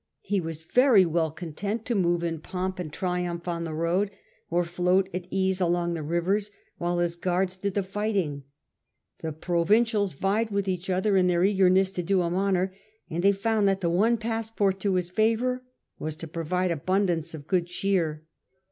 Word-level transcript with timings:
He 0.23 0.41
was 0.41 0.63
very 0.63 1.05
well 1.05 1.29
content 1.29 1.85
to 1.85 1.93
move 1.93 2.23
in 2.23 2.39
pomp 2.39 2.79
and 2.79 2.91
triumph 2.91 3.47
on 3.47 3.65
the 3.65 3.73
road, 3.75 4.09
or 4.49 4.63
float 4.63 5.07
at 5.13 5.27
ease 5.29 5.61
along 5.61 5.93
the 5.93 6.01
rivers, 6.01 6.49
while 6.79 6.97
his 6.97 7.15
guards 7.15 7.55
did 7.59 7.75
the 7.75 7.83
fighting. 7.83 8.41
The 9.21 9.31
provincials 9.31 10.13
vied 10.13 10.49
with 10.49 10.67
each 10.67 10.89
other 10.89 11.15
in 11.17 11.27
their 11.27 11.43
eagerness 11.43 11.91
to 11.91 12.01
do 12.01 12.23
him 12.23 12.33
honour, 12.35 12.73
and 13.11 13.21
they 13.21 13.31
found 13.31 13.67
that 13.67 13.81
the 13.81 13.91
one 13.91 14.17
passport 14.17 14.79
to 14.79 14.95
his 14.95 15.11
favour 15.11 15.61
was 15.99 16.15
to 16.15 16.27
provide 16.27 16.71
abundance 16.71 17.35
of 17.35 17.45
good 17.45 17.67
cheer. 17.67 18.25